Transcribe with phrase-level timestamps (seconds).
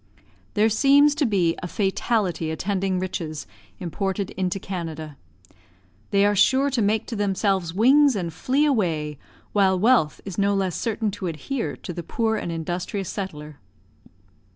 [0.55, 3.45] There seems to be a fatality attending riches
[3.79, 5.15] imported into Canada.
[6.09, 9.19] They are sure to make to themselves wings and flee away,
[9.53, 13.59] while wealth is no less certain to adhere to the poor and industrious settler.